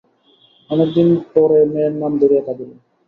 [0.69, 2.69] অনেক দিন পরে মেয়ের নাম ধরিয়া কাঁদিল।